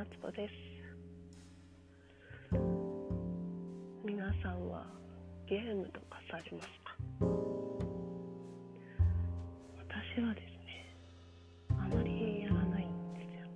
[0.00, 0.52] 夏子です。
[4.02, 4.86] 皆さんは
[5.46, 6.96] ゲームとかされますか？
[9.76, 10.96] 私はですね
[11.72, 13.46] あまりやらないんですよ。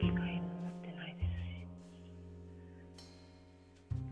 [0.00, 1.36] 機会も持ってないです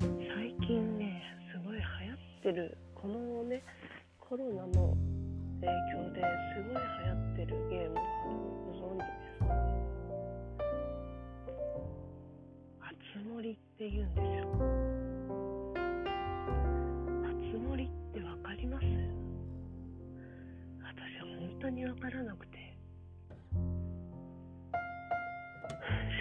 [0.04, 0.28] し。
[0.28, 3.62] 最近ねすごい流行ってるこのね
[4.20, 4.94] コロナの
[5.62, 6.20] 影響で
[6.54, 8.08] すごい流行ってるゲームがある
[8.98, 9.04] の
[9.46, 9.78] ご存知
[10.18, 10.78] です
[12.80, 14.44] あつ森って言うんですよ
[17.24, 18.84] あつ森ってわかります
[20.82, 22.58] 私本当にわからなくて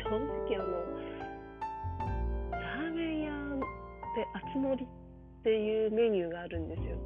[0.03, 0.65] 正直あの
[2.51, 3.31] ラーメン屋
[4.15, 4.87] であつ森っ
[5.43, 6.97] ていうメニューがあるんですよ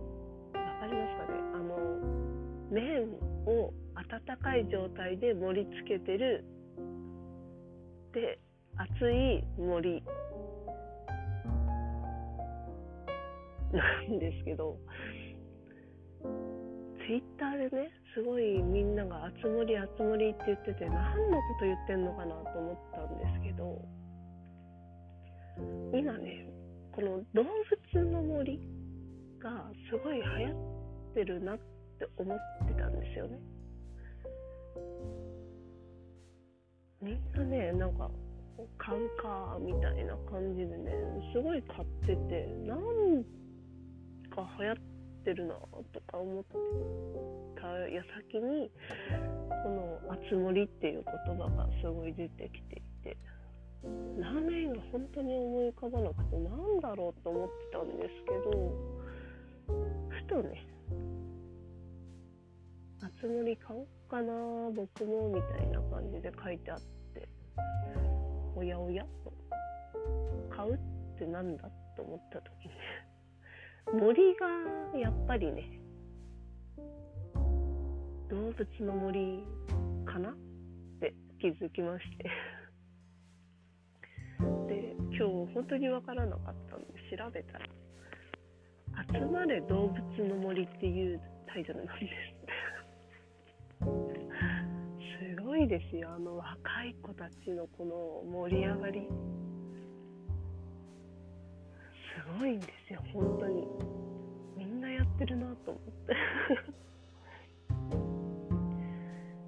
[0.53, 1.78] わかりますかねあの
[2.70, 3.14] 麺
[3.46, 3.74] を
[4.10, 6.44] 温かい状態で盛り付けてる。
[8.14, 8.40] で
[8.76, 10.04] 熱い盛り
[13.72, 14.78] なんですけど。
[17.08, 23.82] ツイッターでねすごいみんなが「熱盛熱盛」って言ってて何のこと言ってんのかなと思ったんですけど。
[25.94, 26.48] 今ね
[26.94, 28.60] この動物の森
[29.40, 33.38] がすごい流行ってるなって思ってたんですよね。
[37.02, 38.10] みんなねなんか
[38.78, 40.92] 買うかみたいな感じでね
[41.34, 43.24] すごい買っててなん
[44.30, 44.76] か流行っ
[45.26, 45.56] てるな
[45.94, 46.44] とか思っ
[47.60, 48.72] た矢先に
[49.64, 53.18] この「あつ森」っていう言葉がすごい出てきていて
[54.20, 58.74] ラーメンが本当に思い浮かばなくてなんだろうと思ってたんですけど
[60.10, 60.68] ふとね
[63.03, 64.34] 「あつ森買おうかな
[64.75, 66.91] 僕も」みたいな感じで書いてあって。
[68.56, 69.03] おやおや？
[69.23, 69.34] と
[70.56, 70.78] 買うっ
[71.17, 72.72] てなんだと思った時に。
[74.00, 74.47] 森が
[75.00, 75.63] やっぱりね
[78.29, 79.44] 動物の森
[80.06, 80.35] かなっ
[81.00, 82.29] て気づきまして。
[84.68, 87.66] で今日本当に分からなかったんで調べたら
[89.12, 92.41] 「集まれ動物の森」っていうタイトルなんです。
[95.64, 96.10] いですよ。
[96.16, 99.08] あの若い子たちのこの盛り上がり。
[102.14, 103.68] すごいんですよ本当に。
[104.58, 106.16] みんなやってるなと思って。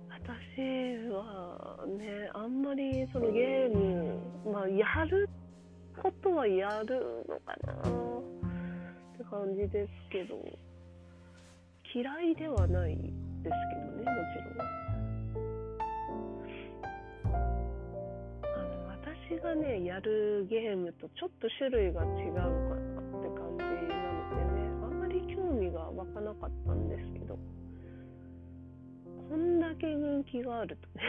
[0.10, 0.62] 私
[1.10, 4.20] はねあんまりそのゲーム
[4.52, 5.28] まあやる
[6.02, 7.74] ことはやるのかな。
[7.74, 10.38] って感じですけど。
[11.96, 13.12] 嫌いではないです
[13.44, 14.93] けどねもちろん。
[19.30, 22.52] 私がねやるゲームとちょっと種類が違うかなっ
[23.24, 27.40] て感じなのでねあんまり興味が湧かなかったんですけど
[29.30, 31.06] こんだけ人気があるとね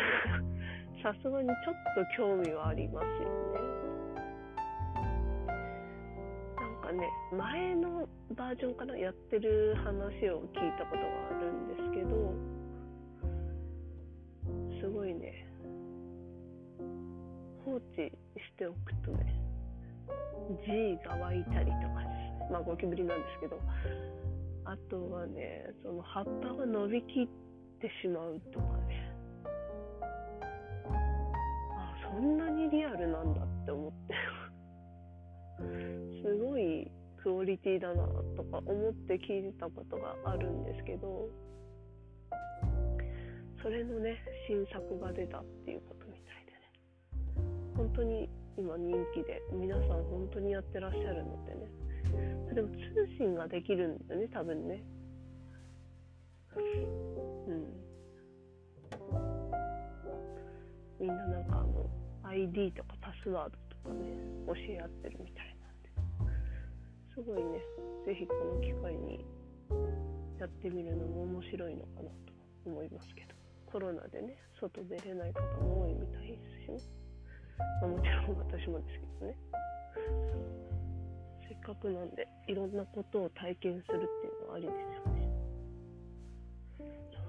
[1.03, 1.57] さすがにちょっ
[1.97, 3.75] と興味はありますよね。
[6.57, 12.33] なんかね前のバージョンからやってる話を聞いたことがあるんですけど
[14.81, 15.54] すごいね
[17.77, 18.13] 置し
[18.57, 19.41] ておくとね
[20.67, 22.09] G が湧いたりとかで
[22.47, 23.59] すまあゴキブリなんですけど
[24.65, 27.29] あとはねその葉っぱが伸びきっ
[27.81, 29.11] てしまうとかね。
[31.77, 34.15] あそんなにリアルなんだって思って。
[36.25, 36.91] すごい
[37.23, 38.07] クオリティだな
[38.37, 41.29] とか思って聞いてたことがあるんですけど
[43.63, 46.04] それのね新作が出たっていうこと
[47.77, 51.67] 本当に今人気で皆さん本当にやってらっしゃるのでね。
[52.55, 52.77] でも通
[53.19, 54.83] 信ができるんだよね多分ね。
[57.49, 57.67] うん。
[61.01, 61.91] みんななんかあの
[62.23, 64.05] ID とかパスワードとかね
[64.47, 65.91] 教え合ってるみたいなんで。
[67.15, 67.61] すごいね
[68.07, 69.25] 是非この機会に
[70.39, 72.15] やってみるのも面白いのかなと
[72.67, 73.35] 思いますけど。
[73.75, 76.79] コロナでね外出れない方も多いみたいですしね、
[77.81, 79.37] まあ、もちろん私もですけどね。
[81.49, 85.25] せっかくなんでいろんなことを体験するっていうのはありですよね。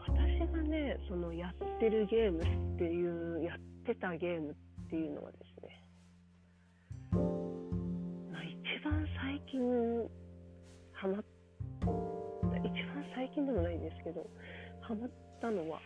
[0.07, 2.41] 私がねそのやってるゲーム
[2.75, 4.55] っていうやってたゲームっ
[4.89, 5.83] ていうのはですね、
[8.31, 9.61] まあ、一番最近
[10.93, 14.25] ハマった一番最近でもないんですけど
[14.81, 15.09] ハマっ
[15.41, 15.79] たのは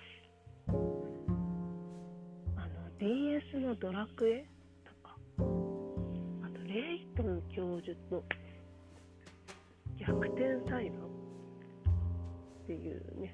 [2.99, 4.45] DS のドラクエ？
[4.83, 5.41] とか、あ
[6.49, 8.21] とレイトン教授の
[9.97, 13.33] 逆転裁判っていうね、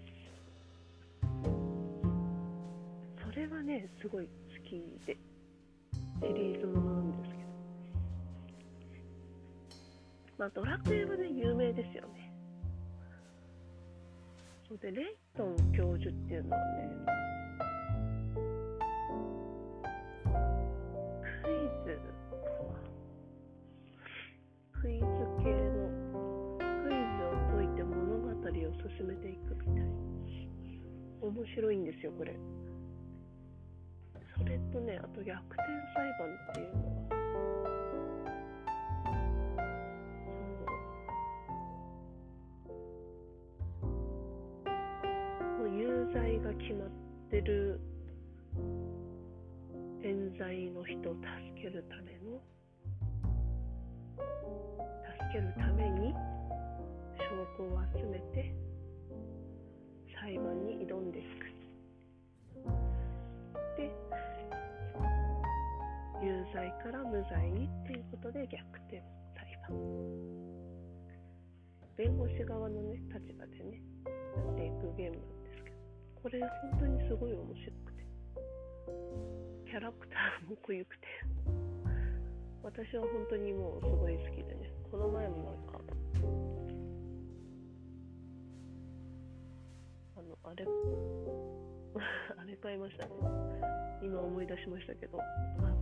[3.24, 4.32] それはね、すごい好
[4.70, 5.18] きで、
[6.22, 7.50] シリーズものなんですけど、
[10.38, 12.32] まあドラクエはね、有名ですよね。
[14.70, 17.16] そうで、レイトン教授っていうのはね、
[29.16, 29.86] 進めていくみたい。
[31.22, 32.36] 面白いんですよこれ。
[34.38, 35.64] それとねあと逆転
[35.96, 37.06] 裁判っていうのは
[45.68, 46.90] 有罪が決まっ
[47.32, 47.80] てる
[50.04, 51.26] 冤罪の人を助
[51.62, 52.42] けるための
[55.02, 56.14] 助けるために
[57.18, 57.24] 証
[57.58, 58.65] 拠を集めて
[60.26, 61.46] 裁判に挑んでいく。
[63.78, 63.92] で
[66.26, 68.58] 有罪から無罪にっていうことで逆
[68.90, 69.04] 転
[69.38, 69.78] 裁判。
[71.96, 73.80] 弁護士側のね立場でね
[74.36, 75.78] やっていくゲームなんですけど
[76.24, 78.04] これ本当にすごい面白くて
[79.70, 81.08] キャラクターも濃ゆくて
[82.64, 85.76] 私は本当にもうすごい好きでねこの前もなんか
[90.26, 90.66] のあれ
[92.38, 93.12] あれ買いましたね。
[94.02, 95.24] 今思い出しましたけどあ
[95.62, 95.76] の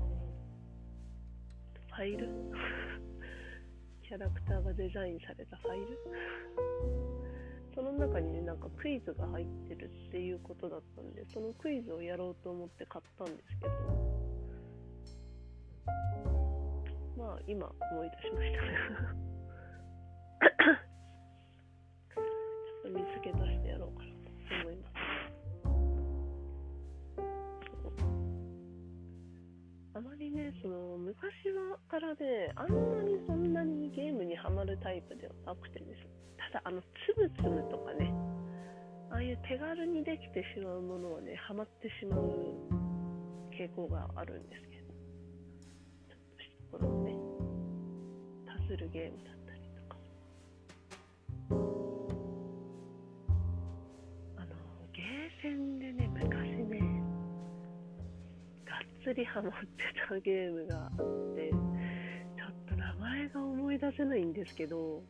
[1.95, 2.27] ファイル？
[4.07, 5.97] キャラクターがデザインされたファイル？
[7.75, 13.71] その中にねなんかクイズが入ってるっていうことだったんでそのクイズをやろうと思って買ったんですけど
[17.17, 19.32] まあ今思い出しました
[31.93, 36.01] からねあんなにそんなにゲームにはまるタイプではなくてです
[36.51, 38.11] ただあのつぶつぶとかね。
[39.11, 42.33] ああいう手軽にできてしまうものはねハマってしまう
[43.53, 44.89] 傾向があるんですけど。
[46.09, 47.13] ちょっとしたこのね。
[48.47, 49.97] パズルゲームだったりとか。
[54.37, 54.55] あの
[54.93, 56.79] ゲーセンでね昔ね
[58.65, 59.59] がっつりハマって
[60.09, 61.72] たゲームがあって。
[63.33, 65.01] が思い出せないんですけど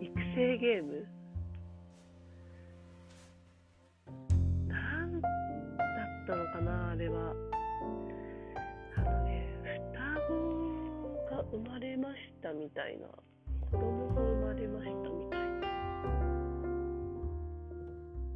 [0.00, 1.06] 育成ゲーム。
[4.68, 7.34] なんだったのかなあれは。
[8.96, 9.46] あのね
[9.92, 10.30] 双子
[11.36, 13.06] が生まれましたみたいな。
[13.70, 15.68] 子供が生まれましたみたいな。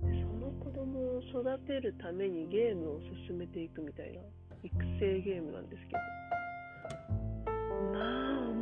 [0.03, 4.21] その子供を育てるためにゲームを進めていくみたいな。
[4.63, 5.99] 育成ゲームなんですけど。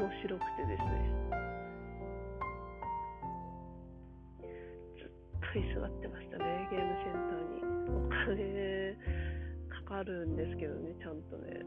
[0.00, 0.88] 面白くてですね。
[4.97, 5.07] ずっ
[5.52, 6.45] と居座ってましたね。
[6.71, 8.97] ゲームセンターにお金
[9.69, 11.61] かかるんですけどねちゃんとね。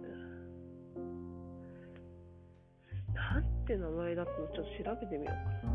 [3.13, 4.47] なんて名前だったの？
[4.47, 5.72] ちょっと調べてみようかな。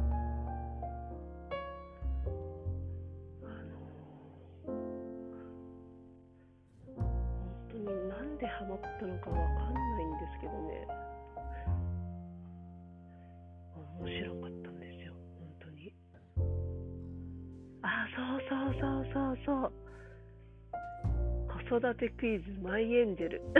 [18.49, 19.73] そうそうそうそう。
[21.69, 23.43] 子育てクイズマイエンジェル。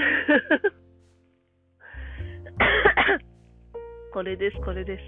[4.13, 5.03] これですこれです。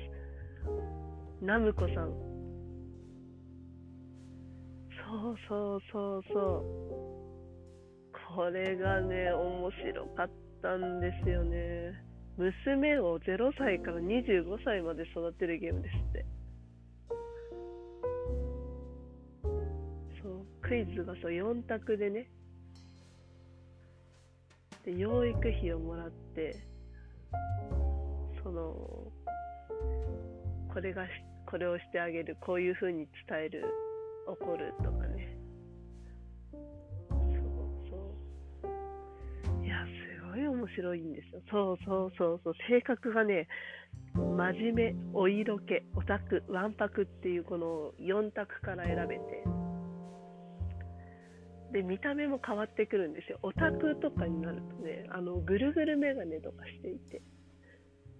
[1.42, 2.12] ナムコさん。
[5.08, 6.64] そうそうそうそう。
[8.36, 11.94] これがね面白かったんですよね。
[12.36, 16.39] 娘を0歳から25歳まで育てるゲームですって。
[20.70, 22.30] クイズがそう4択でね。
[24.84, 26.54] で養育費をもらって
[28.40, 28.72] その
[30.72, 31.08] これが
[31.50, 33.64] これをしてあげるこういうふうに伝える
[34.28, 35.36] 怒るとかね。
[36.52, 36.60] そう
[37.90, 39.66] そう。
[39.66, 41.42] いやすごい面白いんですよ。
[41.50, 42.54] そうそうそうそう。
[42.68, 43.48] 性格がね
[44.14, 49.49] 真面目お色気オタクわんぱくっていうこの4択から選べて。
[51.72, 53.38] で見た目も変わってくるんですよ。
[53.42, 57.22] オタクとかになるとねあのぐるぐる眼鏡とかしていて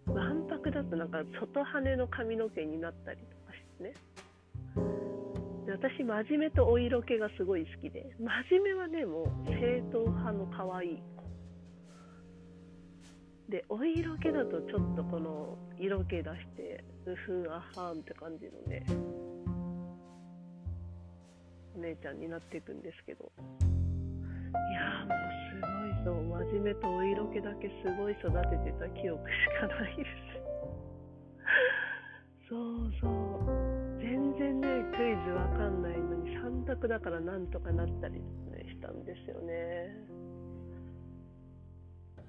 [0.07, 3.95] わんぱくだとなんか外羽の髪の毛になったりとかしてね。
[5.67, 11.21] で私真面目とお色気がすごい好きで真面目はねもう正統派の可愛い子。
[13.51, 18.87] でお色気だとちょっとこの色気出してうふんあはんって感じのね
[21.77, 23.31] 姉ちゃんになっていくんですけど。
[24.71, 25.19] いやーもう
[25.51, 30.09] すごいそう真面目とお色気だけすごい育ててた記憶しかないです。
[32.51, 33.11] そうそう。
[34.01, 38.21] 全然ねクイズわかんないのに3択だからなんとかなったり、ね、
[38.69, 39.95] したんですよね。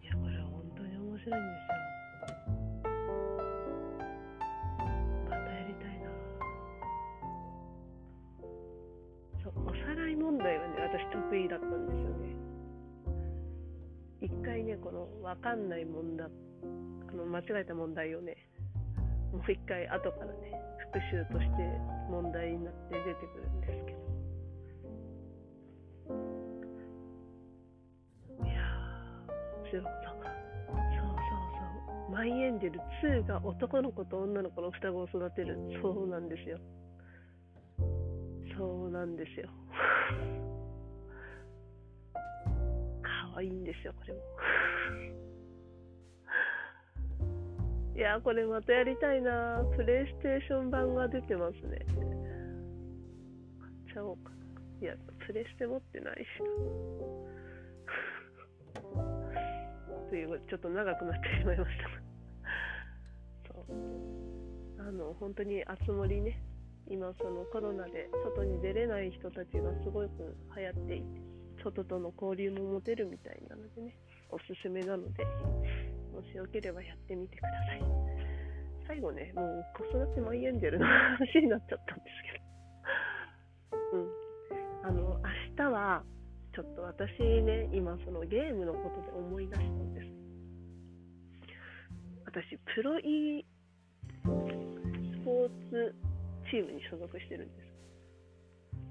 [0.01, 1.90] いやこれ本当に面白いんですよ。
[9.65, 12.35] おさらい問題はね私得意だったんですよね。
[14.21, 16.27] 一回ねこの分かんない問題
[17.09, 18.37] あの間違えた問題をね
[19.31, 20.53] もう一回後からね
[20.91, 21.63] 復習として
[22.09, 24.01] 問題になって出てくるんですけど。
[28.45, 29.31] いやー
[29.63, 32.11] 面白そうそうそうそう。
[32.11, 35.57] マイエンジェル2が男の子と女の子の双子を育てる。
[35.81, 36.59] そうなんですよ。
[38.58, 39.50] そうなんですよ。
[43.34, 44.20] 可愛いんですよこれも。
[47.96, 49.63] いやこれまたやりたいな。
[49.75, 51.86] プレイステーション版が出てますね。
[51.88, 54.36] 買っちゃおうかな。
[54.81, 54.96] いや
[55.27, 56.25] プレステ持ってないし
[60.10, 61.89] というちょっと長くなってしまいました。
[63.53, 63.65] そう。
[64.79, 66.50] あの本当にあつ森ね。
[66.89, 71.21] 今そのコロナで外に出れない人たちがすごく流行っていて
[71.63, 73.95] 外との交流も持てるみたいなのでね
[74.29, 75.23] おすすめなので
[76.13, 77.83] もしよければやってみてください。
[78.88, 82.39] 最後ねもう子育てマイエンジェルの話になっちゃったんですけ
[83.77, 83.97] ど。
[83.97, 84.09] うん。
[84.83, 86.03] あの明日は
[86.53, 90.07] ちょっと私ね今そのゲームのことで思い出したんです。
[92.25, 93.45] 私プロ e
[94.23, 95.95] スポーツ
[96.51, 97.72] チームに所属してるんです。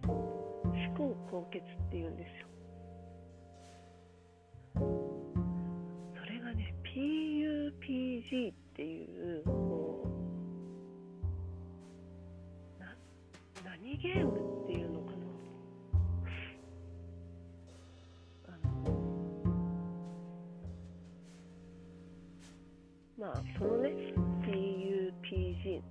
[0.07, 0.17] 思
[0.97, 2.47] 考高血っていうんですよ。
[4.75, 4.81] そ
[6.25, 9.05] れがね PUPG ってい
[9.41, 10.09] うこ
[12.79, 12.97] うな
[13.63, 15.19] 何ゲームっていうのかな。
[18.49, 18.51] あ
[18.89, 18.97] の
[23.19, 23.91] まあそのね
[24.47, 25.83] PUPG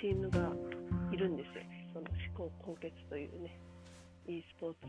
[0.00, 0.52] チームが
[1.12, 1.64] いるんですよ。
[1.94, 3.58] その思考高血というね
[4.26, 4.80] e スポーツ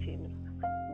[0.00, 0.90] チームの中に。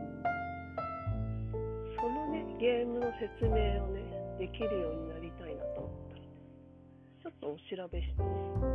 [1.97, 4.03] そのねゲームの説明をね
[4.39, 6.21] できるようになりたいなと思ったので
[7.23, 8.23] ちょっとお調べして。
[8.23, 8.66] ね